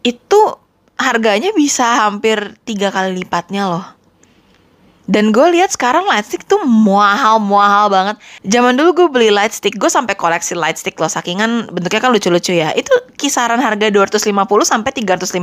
Itu 0.07 0.63
harganya 0.95 1.51
bisa 1.51 2.07
hampir 2.07 2.55
tiga 2.63 2.87
kali 2.87 3.19
lipatnya 3.19 3.67
loh. 3.67 3.96
Dan 5.07 5.31
gue 5.31 5.47
lihat 5.55 5.71
sekarang 5.71 6.03
lightstick 6.03 6.43
tuh 6.43 6.59
mahal 6.67 7.39
mahal 7.39 7.87
banget. 7.87 8.19
Zaman 8.43 8.75
dulu 8.75 8.91
gue 8.91 9.07
beli 9.07 9.29
lightstick, 9.31 9.79
gue 9.79 9.87
sampai 9.87 10.19
koleksi 10.19 10.51
lightstick 10.51 10.99
loh. 10.99 11.07
Sakingan 11.07 11.71
bentuknya 11.71 12.03
kan 12.03 12.11
lucu-lucu 12.11 12.51
ya. 12.51 12.75
Itu 12.75 12.91
kisaran 13.15 13.63
harga 13.63 13.87
250 13.87 14.27
sampai 14.67 14.91
350. 14.91 15.39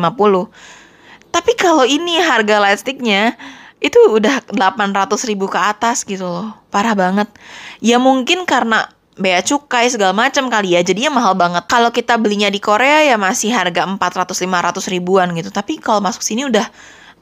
Tapi 1.33 1.53
kalau 1.57 1.89
ini 1.89 2.21
harga 2.21 2.61
lightsticknya 2.61 3.35
itu 3.81 3.97
udah 4.13 4.45
800 4.53 5.29
ribu 5.29 5.49
ke 5.49 5.57
atas 5.57 6.05
gitu 6.05 6.29
loh. 6.29 6.53
Parah 6.69 6.93
banget. 6.93 7.33
Ya 7.81 7.97
mungkin 7.97 8.45
karena 8.45 8.85
bea 9.15 9.41
cukai 9.41 9.87
segala 9.89 10.11
macam 10.11 10.51
kali 10.51 10.75
ya 10.75 10.83
jadinya 10.83 11.23
mahal 11.23 11.39
banget 11.39 11.63
kalau 11.71 11.95
kita 11.95 12.19
belinya 12.19 12.51
di 12.51 12.59
Korea 12.59 13.07
ya 13.07 13.15
masih 13.15 13.55
harga 13.55 13.87
400 13.87 14.27
500 14.27 14.91
ribuan 14.91 15.31
gitu 15.39 15.55
tapi 15.55 15.79
kalau 15.79 16.03
masuk 16.03 16.19
sini 16.27 16.51
udah 16.51 16.67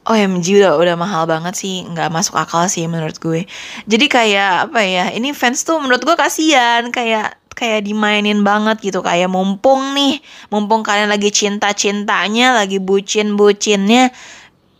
OMG 0.03 0.59
udah 0.59 0.75
udah 0.75 0.95
mahal 0.99 1.23
banget 1.23 1.55
sih. 1.55 1.87
Nggak 1.87 2.11
masuk 2.11 2.35
akal 2.35 2.67
sih 2.67 2.83
menurut 2.91 3.15
gue. 3.19 3.47
Jadi 3.87 4.05
kayak 4.11 4.71
apa 4.71 4.81
ya 4.83 5.05
ini 5.15 5.31
fans 5.31 5.63
tuh 5.63 5.79
menurut 5.79 6.03
gue 6.03 6.15
kasihan. 6.15 6.91
Kayak 6.91 7.39
kayak 7.55 7.87
dimainin 7.87 8.43
banget 8.43 8.83
gitu. 8.83 8.99
Kayak 8.99 9.31
mumpung 9.31 9.95
nih 9.95 10.19
mumpung 10.51 10.83
kalian 10.83 11.07
lagi 11.07 11.31
cinta 11.31 11.71
cintanya 11.71 12.51
lagi 12.51 12.83
bucin 12.83 13.39
bucinnya 13.39 14.11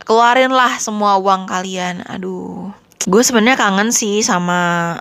keluarin 0.04 0.52
lah 0.52 0.76
semua 0.76 1.16
uang 1.16 1.48
kalian. 1.48 2.04
Aduh. 2.04 2.68
Gue 3.08 3.22
sebenarnya 3.24 3.56
kangen 3.56 3.92
sih 3.92 4.20
sama 4.20 4.96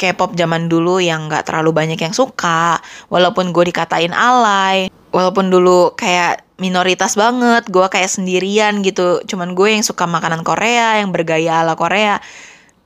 K-pop 0.00 0.32
zaman 0.32 0.66
dulu 0.72 0.96
yang 0.96 1.28
nggak 1.28 1.44
terlalu 1.44 1.76
banyak 1.76 2.00
yang 2.00 2.16
suka 2.16 2.80
walaupun 3.12 3.52
gue 3.52 3.68
dikatain 3.68 4.16
alay 4.16 4.88
walaupun 5.10 5.50
dulu 5.50 5.94
kayak 5.98 6.46
minoritas 6.60 7.16
banget 7.16 7.66
gue 7.66 7.86
kayak 7.88 8.10
sendirian 8.10 8.84
gitu. 8.84 9.24
Cuman 9.26 9.56
gue 9.56 9.80
yang 9.80 9.84
suka 9.84 10.04
makanan 10.06 10.44
Korea 10.44 11.00
yang 11.02 11.10
bergaya 11.10 11.64
ala 11.64 11.74
Korea. 11.74 12.20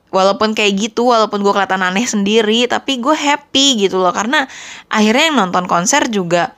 Walaupun 0.09 0.55
kayak 0.55 0.79
gitu 0.79 1.11
walaupun 1.11 1.43
gue 1.43 1.51
kelihatan 1.51 1.83
aneh 1.83 2.07
sendiri 2.07 2.71
tapi 2.71 3.03
gue 3.03 3.13
happy 3.13 3.83
gitu 3.85 3.99
loh. 3.99 4.15
Karena 4.15 4.47
akhirnya 4.87 5.29
yang 5.29 5.37
nonton 5.37 5.67
konser 5.67 6.07
juga 6.07 6.55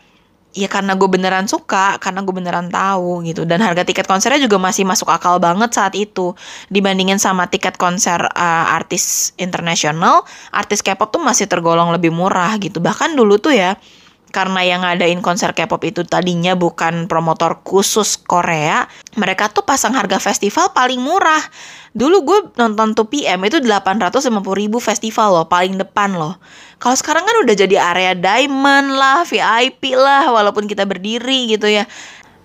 ya 0.57 0.65
karena 0.65 0.97
gue 0.97 1.05
beneran 1.05 1.45
suka 1.45 2.01
karena 2.01 2.21
gue 2.21 2.33
beneran 2.37 2.69
tahu 2.69 3.25
gitu. 3.25 3.49
Dan 3.49 3.65
harga 3.65 3.81
tiket 3.81 4.05
konsernya 4.05 4.37
juga 4.37 4.61
masih 4.61 4.85
masuk 4.85 5.09
akal 5.09 5.41
banget 5.41 5.73
saat 5.73 5.97
itu. 5.97 6.37
Dibandingin 6.69 7.17
sama 7.17 7.49
tiket 7.49 7.81
konser 7.81 8.21
uh, 8.29 8.65
artis 8.77 9.33
internasional 9.41 10.21
artis 10.53 10.85
K-pop 10.85 11.09
tuh 11.09 11.25
masih 11.25 11.49
tergolong 11.49 11.89
lebih 11.89 12.13
murah 12.13 12.53
gitu. 12.61 12.77
Bahkan 12.77 13.17
dulu 13.17 13.41
tuh 13.41 13.57
ya 13.57 13.73
karena 14.29 14.61
yang 14.63 14.83
ngadain 14.83 15.23
konser 15.23 15.55
K-pop 15.55 15.81
itu 15.87 16.03
tadinya 16.03 16.53
bukan 16.53 17.07
promotor 17.07 17.63
khusus 17.63 18.19
Korea, 18.19 18.85
mereka 19.15 19.47
tuh 19.49 19.63
pasang 19.63 19.95
harga 19.95 20.19
festival 20.19 20.75
paling 20.75 20.99
murah. 20.99 21.41
Dulu 21.97 22.17
gue 22.21 22.39
nonton 22.61 22.93
2PM 22.93 23.41
itu 23.49 23.57
850 23.63 24.29
ribu 24.53 24.77
festival 24.77 25.33
loh, 25.33 25.47
paling 25.49 25.81
depan 25.81 26.13
loh. 26.13 26.37
Kalau 26.77 26.93
sekarang 26.93 27.25
kan 27.25 27.35
udah 27.41 27.55
jadi 27.57 27.75
area 27.81 28.13
diamond 28.13 28.93
lah, 28.93 29.25
VIP 29.25 29.97
lah, 29.97 30.29
walaupun 30.29 30.69
kita 30.69 30.85
berdiri 30.85 31.49
gitu 31.57 31.65
ya. 31.65 31.89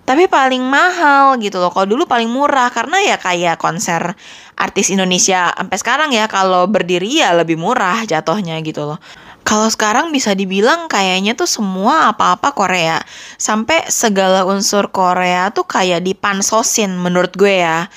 Tapi 0.03 0.27
paling 0.27 0.59
mahal 0.67 1.39
gitu 1.39 1.63
loh. 1.63 1.71
Kalau 1.71 1.87
dulu 1.87 2.03
paling 2.03 2.27
murah 2.27 2.67
karena 2.75 2.99
ya 2.99 3.15
kayak 3.15 3.55
konser 3.55 4.15
artis 4.59 4.91
Indonesia 4.91 5.49
sampai 5.55 5.77
sekarang 5.79 6.09
ya 6.11 6.27
kalau 6.27 6.67
berdiri 6.67 7.23
ya 7.23 7.31
lebih 7.31 7.55
murah 7.55 8.03
jatuhnya 8.03 8.59
gitu 8.67 8.83
loh. 8.83 8.99
Kalau 9.43 9.67
sekarang 9.67 10.11
bisa 10.11 10.35
dibilang 10.35 10.87
kayaknya 10.87 11.35
tuh 11.35 11.47
semua 11.47 12.11
apa-apa 12.11 12.51
Korea. 12.55 12.99
Sampai 13.39 13.87
segala 13.91 14.43
unsur 14.47 14.91
Korea 14.91 15.51
tuh 15.51 15.67
kayak 15.67 16.03
dipansosin 16.03 16.95
menurut 16.95 17.35
gue 17.35 17.63
ya. 17.63 17.87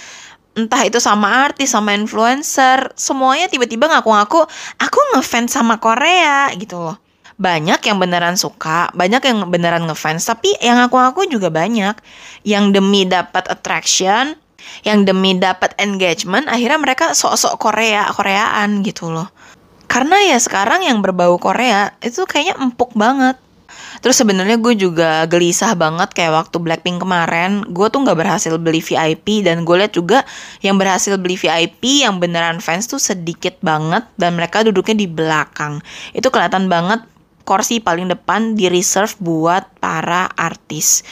Entah 0.57 0.83
itu 0.89 0.99
sama 0.99 1.47
artis, 1.47 1.75
sama 1.75 1.95
influencer, 1.95 2.91
semuanya 2.99 3.47
tiba-tiba 3.47 3.87
ngaku-ngaku 3.93 4.47
aku 4.79 4.99
ngefans 5.15 5.55
sama 5.55 5.79
Korea 5.79 6.51
gitu 6.55 6.83
loh. 6.83 7.06
Banyak 7.37 7.85
yang 7.85 8.01
beneran 8.01 8.41
suka, 8.41 8.89
banyak 8.97 9.21
yang 9.21 9.53
beneran 9.53 9.85
ngefans, 9.85 10.25
tapi 10.25 10.57
yang 10.65 10.81
ngaku-ngaku 10.81 11.29
juga 11.29 11.53
banyak. 11.53 11.93
Yang 12.49 12.65
demi 12.73 13.05
dapat 13.05 13.45
attraction, 13.53 14.41
yang 14.83 15.05
demi 15.05 15.37
dapat 15.37 15.77
engagement, 15.77 16.49
akhirnya 16.49 16.81
mereka 16.81 17.13
sok-sok 17.13 17.61
Korea, 17.61 18.09
Koreaan 18.09 18.81
gitu 18.81 19.13
loh. 19.13 19.29
Karena 19.87 20.19
ya 20.25 20.39
sekarang 20.41 20.83
yang 20.83 21.05
berbau 21.05 21.39
Korea 21.39 21.95
itu 22.03 22.27
kayaknya 22.27 22.59
empuk 22.59 22.97
banget. 22.97 23.39
Terus 24.01 24.17
sebenarnya 24.21 24.61
gue 24.61 24.75
juga 24.77 25.25
gelisah 25.27 25.73
banget 25.75 26.13
kayak 26.13 26.33
waktu 26.33 26.57
Blackpink 26.61 27.01
kemarin, 27.03 27.65
gue 27.69 27.87
tuh 27.89 28.05
nggak 28.05 28.19
berhasil 28.19 28.53
beli 28.61 28.85
VIP 28.85 29.43
dan 29.43 29.65
gue 29.65 29.77
lihat 29.77 29.97
juga 29.97 30.23
yang 30.61 30.77
berhasil 30.77 31.17
beli 31.17 31.35
VIP 31.35 32.05
yang 32.05 32.21
beneran 32.21 32.61
fans 32.61 32.87
tuh 32.87 33.01
sedikit 33.01 33.57
banget 33.65 34.05
dan 34.21 34.37
mereka 34.37 34.63
duduknya 34.63 34.97
di 35.01 35.09
belakang. 35.09 35.81
Itu 36.13 36.29
kelihatan 36.29 36.69
banget 36.69 37.03
kursi 37.47 37.79
paling 37.79 38.11
depan 38.11 38.59
di 38.59 38.67
reserve 38.67 39.15
buat 39.23 39.79
para 39.79 40.27
artis 40.35 41.07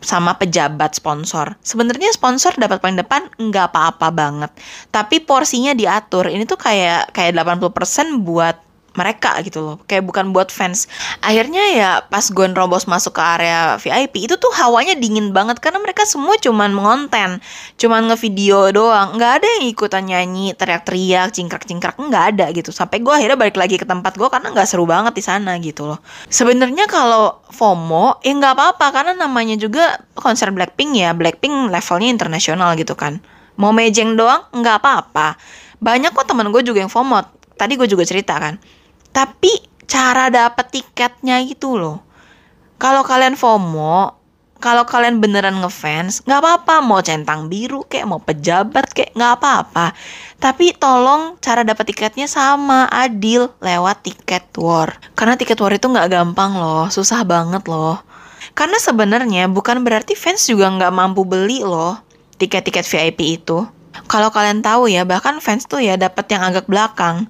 sama 0.00 0.36
pejabat 0.36 0.96
sponsor. 0.96 1.56
Sebenarnya 1.60 2.12
sponsor 2.12 2.56
dapat 2.56 2.80
paling 2.80 3.00
depan 3.00 3.28
nggak 3.36 3.72
apa-apa 3.72 4.08
banget. 4.12 4.50
Tapi 4.92 5.24
porsinya 5.24 5.76
diatur. 5.76 6.28
Ini 6.28 6.44
tuh 6.48 6.56
kayak 6.60 7.12
kayak 7.16 7.36
80% 7.36 8.24
buat 8.24 8.69
mereka 9.00 9.40
gitu 9.40 9.64
loh. 9.64 9.76
Kayak 9.88 10.04
bukan 10.04 10.36
buat 10.36 10.52
fans. 10.52 10.84
Akhirnya 11.24 11.64
ya 11.72 11.90
pas 12.04 12.28
gue 12.28 12.44
nerobos 12.44 12.84
masuk 12.84 13.16
ke 13.16 13.22
area 13.24 13.80
VIP 13.80 14.28
itu 14.28 14.36
tuh 14.36 14.52
hawanya 14.52 14.92
dingin 14.92 15.32
banget. 15.32 15.56
Karena 15.64 15.80
mereka 15.80 16.04
semua 16.04 16.36
cuman 16.36 16.68
mengonten. 16.76 17.40
Cuman 17.80 18.12
ngevideo 18.12 18.76
doang. 18.76 19.16
Nggak 19.16 19.32
ada 19.40 19.48
yang 19.56 19.64
ikutan 19.72 20.04
nyanyi 20.04 20.52
teriak-teriak 20.52 21.32
cingkrak-cingkrak. 21.32 21.96
Nggak 21.96 22.24
ada 22.36 22.46
gitu. 22.52 22.68
Sampai 22.68 23.00
gue 23.00 23.08
akhirnya 23.08 23.40
balik 23.40 23.56
lagi 23.56 23.80
ke 23.80 23.88
tempat 23.88 24.20
gue 24.20 24.28
karena 24.28 24.52
nggak 24.52 24.68
seru 24.68 24.84
banget 24.84 25.16
di 25.16 25.24
sana 25.24 25.56
gitu 25.56 25.88
loh. 25.88 25.98
Sebenarnya 26.28 26.84
kalau 26.84 27.40
FOMO 27.48 28.20
ya 28.20 28.36
nggak 28.36 28.52
apa-apa. 28.52 28.86
Karena 28.92 29.12
namanya 29.16 29.56
juga 29.56 30.04
konser 30.12 30.52
Blackpink 30.52 31.00
ya. 31.00 31.16
Blackpink 31.16 31.72
levelnya 31.72 32.12
internasional 32.12 32.76
gitu 32.76 32.92
kan. 32.92 33.24
Mau 33.56 33.72
mejeng 33.72 34.20
doang 34.20 34.44
nggak 34.52 34.76
apa-apa. 34.84 35.40
Banyak 35.80 36.12
kok 36.12 36.28
temen 36.28 36.52
gue 36.52 36.60
juga 36.60 36.84
yang 36.84 36.92
FOMO. 36.92 37.40
Tadi 37.56 37.76
gue 37.76 37.88
juga 37.88 38.04
cerita 38.08 38.36
kan 38.40 38.56
tapi 39.10 39.50
cara 39.90 40.30
dapet 40.30 40.80
tiketnya 40.80 41.42
itu 41.42 41.74
loh. 41.74 42.02
Kalau 42.80 43.04
kalian 43.04 43.36
FOMO, 43.36 44.20
kalau 44.60 44.84
kalian 44.84 45.24
beneran 45.24 45.56
ngefans, 45.64 46.20
nggak 46.28 46.40
apa-apa 46.40 46.84
mau 46.84 47.00
centang 47.00 47.48
biru 47.48 47.84
kayak 47.88 48.06
mau 48.08 48.20
pejabat 48.20 48.92
kayak 48.92 49.16
nggak 49.16 49.32
apa-apa. 49.40 49.96
Tapi 50.36 50.76
tolong 50.76 51.40
cara 51.40 51.64
dapat 51.64 51.88
tiketnya 51.88 52.28
sama 52.28 52.84
adil 52.92 53.48
lewat 53.64 54.04
tiket 54.04 54.52
war. 54.60 55.00
Karena 55.16 55.40
tiket 55.40 55.56
war 55.60 55.72
itu 55.72 55.88
nggak 55.88 56.12
gampang 56.12 56.60
loh, 56.60 56.92
susah 56.92 57.24
banget 57.24 57.64
loh. 57.68 58.04
Karena 58.52 58.76
sebenarnya 58.76 59.48
bukan 59.48 59.80
berarti 59.80 60.12
fans 60.12 60.44
juga 60.44 60.68
nggak 60.68 60.92
mampu 60.92 61.24
beli 61.24 61.64
loh 61.64 61.96
tiket-tiket 62.40 62.84
VIP 62.84 63.40
itu. 63.40 63.64
Kalau 64.08 64.32
kalian 64.32 64.64
tahu 64.64 64.88
ya, 64.88 65.04
bahkan 65.04 65.40
fans 65.44 65.68
tuh 65.68 65.82
ya 65.84 66.00
dapat 66.00 66.24
yang 66.32 66.40
agak 66.44 66.64
belakang. 66.68 67.28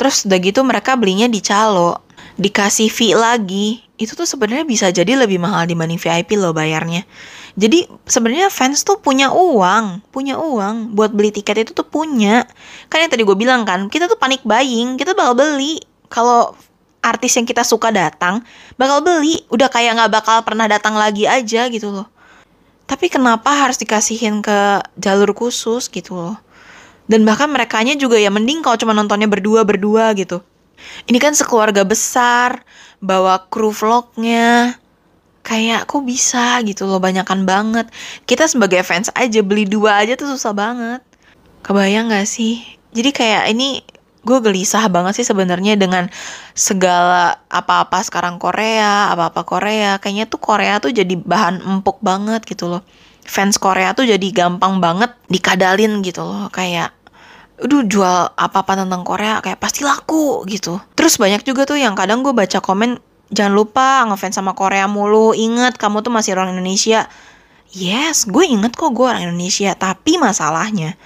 Terus 0.00 0.24
udah 0.24 0.38
gitu 0.40 0.64
mereka 0.64 0.96
belinya 0.96 1.28
di 1.28 1.44
calo, 1.44 2.00
dikasih 2.40 2.88
fee 2.88 3.12
lagi. 3.12 3.84
Itu 4.00 4.16
tuh 4.16 4.24
sebenarnya 4.24 4.64
bisa 4.64 4.88
jadi 4.88 5.12
lebih 5.12 5.36
mahal 5.36 5.68
dibanding 5.68 6.00
VIP 6.00 6.40
loh 6.40 6.56
bayarnya. 6.56 7.04
Jadi 7.60 7.84
sebenarnya 8.08 8.48
fans 8.48 8.80
tuh 8.80 8.96
punya 8.96 9.28
uang, 9.28 10.08
punya 10.08 10.40
uang 10.40 10.96
buat 10.96 11.12
beli 11.12 11.28
tiket 11.36 11.68
itu 11.68 11.76
tuh 11.76 11.84
punya. 11.84 12.48
Kan 12.88 13.04
yang 13.04 13.12
tadi 13.12 13.28
gue 13.28 13.36
bilang 13.36 13.68
kan, 13.68 13.92
kita 13.92 14.08
tuh 14.08 14.16
panik 14.16 14.40
buying, 14.40 14.96
kita 14.96 15.12
bakal 15.12 15.36
beli. 15.36 15.84
Kalau 16.08 16.56
artis 17.04 17.36
yang 17.36 17.44
kita 17.44 17.60
suka 17.60 17.92
datang, 17.92 18.40
bakal 18.80 19.04
beli. 19.04 19.44
Udah 19.52 19.68
kayak 19.68 20.00
nggak 20.00 20.12
bakal 20.16 20.40
pernah 20.48 20.64
datang 20.64 20.96
lagi 20.96 21.28
aja 21.28 21.68
gitu 21.68 21.92
loh. 21.92 22.08
Tapi 22.88 23.12
kenapa 23.12 23.52
harus 23.52 23.76
dikasihin 23.76 24.40
ke 24.40 24.80
jalur 24.96 25.36
khusus 25.36 25.92
gitu 25.92 26.16
loh? 26.16 26.40
Dan 27.10 27.26
bahkan 27.26 27.50
merekanya 27.50 27.98
juga 27.98 28.14
ya 28.14 28.30
mending 28.30 28.62
kalau 28.62 28.78
cuma 28.78 28.94
nontonnya 28.94 29.26
berdua-berdua 29.26 30.14
gitu. 30.14 30.46
Ini 31.10 31.18
kan 31.18 31.34
sekeluarga 31.34 31.82
besar, 31.82 32.62
bawa 33.02 33.50
kru 33.50 33.74
vlognya. 33.74 34.78
Kayak 35.40 35.88
kok 35.88 36.04
bisa 36.04 36.60
gitu 36.62 36.86
loh, 36.86 37.02
banyakan 37.02 37.48
banget. 37.48 37.90
Kita 38.28 38.46
sebagai 38.46 38.84
fans 38.86 39.10
aja 39.16 39.40
beli 39.42 39.66
dua 39.66 40.04
aja 40.04 40.14
tuh 40.14 40.30
susah 40.30 40.54
banget. 40.54 41.00
Kebayang 41.66 42.12
gak 42.12 42.28
sih? 42.28 42.62
Jadi 42.94 43.10
kayak 43.10 43.50
ini 43.50 43.82
gue 44.20 44.38
gelisah 44.44 44.84
banget 44.92 45.16
sih 45.16 45.26
sebenarnya 45.26 45.80
dengan 45.80 46.12
segala 46.52 47.40
apa-apa 47.48 48.04
sekarang 48.04 48.36
Korea, 48.36 49.08
apa-apa 49.16 49.48
Korea. 49.48 49.96
Kayaknya 49.96 50.28
tuh 50.28 50.40
Korea 50.44 50.76
tuh 50.76 50.92
jadi 50.92 51.16
bahan 51.16 51.64
empuk 51.64 52.04
banget 52.04 52.44
gitu 52.44 52.68
loh. 52.68 52.84
Fans 53.24 53.56
Korea 53.56 53.96
tuh 53.96 54.04
jadi 54.04 54.28
gampang 54.32 54.76
banget 54.76 55.16
dikadalin 55.32 56.04
gitu 56.04 56.20
loh. 56.20 56.52
Kayak 56.52 56.92
aduh 57.60 57.84
jual 57.84 58.32
apa-apa 58.34 58.84
tentang 58.84 59.04
Korea 59.04 59.44
kayak 59.44 59.60
pasti 59.60 59.84
laku 59.84 60.42
gitu. 60.48 60.80
Terus 60.96 61.20
banyak 61.20 61.44
juga 61.44 61.68
tuh 61.68 61.76
yang 61.76 61.92
kadang 61.92 62.24
gue 62.24 62.32
baca 62.32 62.58
komen 62.64 62.96
jangan 63.30 63.54
lupa 63.54 64.04
ngefans 64.08 64.40
sama 64.40 64.56
Korea 64.56 64.88
mulu. 64.88 65.36
Ingat 65.36 65.76
kamu 65.76 66.00
tuh 66.00 66.12
masih 66.12 66.34
orang 66.34 66.56
Indonesia. 66.56 67.06
Yes, 67.70 68.26
gue 68.26 68.42
inget 68.48 68.74
kok 68.74 68.90
gue 68.90 69.06
orang 69.06 69.30
Indonesia. 69.30 69.76
Tapi 69.78 70.18
masalahnya 70.18 70.98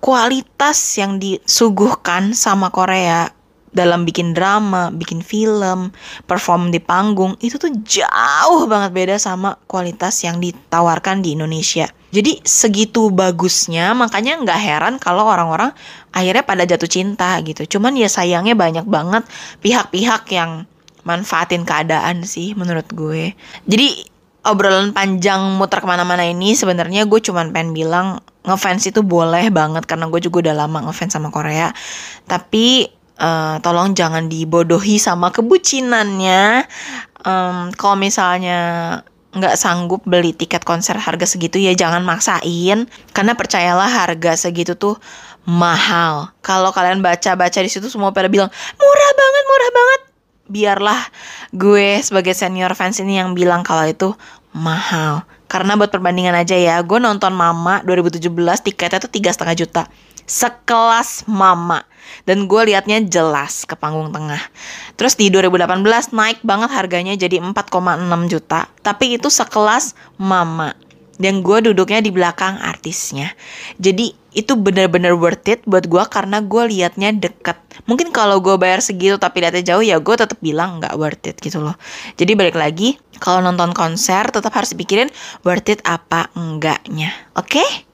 kualitas 0.00 0.78
yang 1.00 1.16
disuguhkan 1.20 2.32
sama 2.36 2.68
Korea 2.68 3.32
dalam 3.74 4.06
bikin 4.06 4.32
drama, 4.32 4.94
bikin 4.94 5.20
film, 5.20 5.90
perform 6.30 6.70
di 6.70 6.78
panggung 6.78 7.34
itu 7.42 7.58
tuh 7.58 7.74
jauh 7.82 8.70
banget 8.70 8.94
beda 8.94 9.16
sama 9.18 9.58
kualitas 9.66 10.22
yang 10.22 10.38
ditawarkan 10.38 11.20
di 11.20 11.34
Indonesia. 11.34 11.90
Jadi 12.14 12.38
segitu 12.46 13.10
bagusnya, 13.10 13.90
makanya 13.98 14.38
nggak 14.38 14.60
heran 14.62 14.94
kalau 15.02 15.26
orang-orang 15.26 15.74
akhirnya 16.14 16.46
pada 16.46 16.62
jatuh 16.62 16.86
cinta 16.86 17.34
gitu. 17.42 17.66
Cuman 17.76 17.98
ya 17.98 18.06
sayangnya 18.06 18.54
banyak 18.54 18.86
banget 18.86 19.26
pihak-pihak 19.58 20.22
yang 20.30 20.70
manfaatin 21.02 21.66
keadaan 21.66 22.22
sih 22.22 22.54
menurut 22.54 22.86
gue. 22.94 23.34
Jadi 23.66 24.06
obrolan 24.46 24.94
panjang 24.94 25.58
muter 25.58 25.82
ke 25.82 25.88
mana-mana 25.90 26.22
ini 26.22 26.54
sebenarnya 26.54 27.08
gue 27.08 27.18
cuman 27.18 27.50
pengen 27.50 27.72
bilang 27.74 28.22
ngefans 28.44 28.92
itu 28.92 29.00
boleh 29.00 29.48
banget 29.48 29.88
karena 29.88 30.06
gue 30.06 30.20
juga 30.20 30.48
udah 30.48 30.54
lama 30.64 30.78
ngefans 30.86 31.18
sama 31.18 31.34
Korea. 31.34 31.74
Tapi 32.30 32.86
uh, 33.18 33.56
tolong 33.62 33.94
jangan 33.94 34.26
dibodohi 34.26 34.98
sama 34.98 35.30
kebucinannya. 35.30 36.66
Um, 37.24 37.72
kalau 37.74 37.96
misalnya 37.96 39.00
nggak 39.34 39.58
sanggup 39.58 40.06
beli 40.06 40.30
tiket 40.30 40.62
konser 40.62 40.94
harga 40.94 41.26
segitu 41.26 41.58
ya 41.58 41.74
jangan 41.74 42.06
maksain 42.06 42.86
karena 43.10 43.32
percayalah 43.34 43.90
harga 43.90 44.38
segitu 44.38 44.78
tuh 44.78 44.94
mahal. 45.44 46.30
Kalau 46.40 46.70
kalian 46.70 47.02
baca-baca 47.02 47.60
di 47.60 47.70
situ 47.70 47.90
semua 47.90 48.14
pada 48.14 48.30
bilang 48.30 48.48
murah 48.78 49.12
banget, 49.12 49.44
murah 49.44 49.70
banget. 49.74 50.00
Biarlah 50.44 51.00
gue 51.56 52.04
sebagai 52.04 52.36
senior 52.36 52.76
fans 52.76 53.00
ini 53.00 53.16
yang 53.18 53.32
bilang 53.32 53.64
kalau 53.64 53.88
itu 53.88 54.12
mahal. 54.54 55.26
Karena 55.50 55.74
buat 55.74 55.90
perbandingan 55.92 56.34
aja 56.34 56.54
ya, 56.56 56.80
gue 56.80 56.98
nonton 57.02 57.34
Mama 57.34 57.82
2017 57.82 58.22
tiketnya 58.64 58.98
tuh 59.02 59.12
tiga 59.12 59.34
setengah 59.34 59.58
juta 59.58 59.82
sekelas 60.24 61.28
mama 61.28 61.84
dan 62.24 62.48
gue 62.48 62.62
liatnya 62.72 63.04
jelas 63.04 63.68
ke 63.68 63.76
panggung 63.76 64.12
tengah. 64.12 64.40
Terus 64.96 65.16
di 65.16 65.28
2018 65.28 66.12
naik 66.12 66.40
banget 66.44 66.70
harganya 66.72 67.14
jadi 67.16 67.40
4,6 67.40 68.32
juta, 68.32 68.68
tapi 68.80 69.16
itu 69.16 69.28
sekelas 69.28 69.96
mama. 70.16 70.76
Dan 71.16 71.46
gue 71.46 71.70
duduknya 71.70 72.02
di 72.02 72.10
belakang 72.10 72.58
artisnya. 72.58 73.30
Jadi 73.78 74.12
itu 74.34 74.58
bener-bener 74.58 75.14
worth 75.14 75.46
it 75.46 75.62
buat 75.62 75.86
gue 75.86 76.02
karena 76.10 76.42
gue 76.42 76.62
liatnya 76.66 77.14
deket. 77.14 77.54
Mungkin 77.86 78.10
kalau 78.10 78.42
gue 78.42 78.58
bayar 78.58 78.82
segitu 78.82 79.14
tapi 79.16 79.46
liatnya 79.46 79.74
jauh 79.74 79.84
ya 79.84 80.02
gue 80.02 80.14
tetap 80.18 80.38
bilang 80.42 80.82
nggak 80.82 80.94
worth 80.98 81.24
it 81.30 81.38
gitu 81.38 81.62
loh. 81.62 81.78
Jadi 82.18 82.34
balik 82.34 82.58
lagi 82.58 82.98
kalau 83.22 83.38
nonton 83.40 83.70
konser 83.70 84.26
tetap 84.34 84.50
harus 84.52 84.74
pikirin 84.74 85.08
worth 85.46 85.70
it 85.70 85.80
apa 85.86 86.34
enggaknya. 86.34 87.14
Oke? 87.38 87.62
Okay? 87.62 87.93